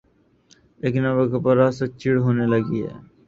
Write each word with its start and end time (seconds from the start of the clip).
لیکن 0.81 1.03
اب 1.05 1.17
اخبارات 1.19 1.73
سے 1.77 1.85
چڑ 1.99 2.15
ہونے 2.25 2.45
لگی 2.53 2.79
ہے۔ 2.85 2.93